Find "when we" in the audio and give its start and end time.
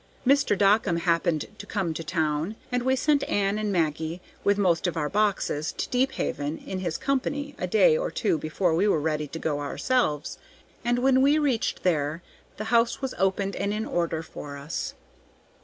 10.97-11.37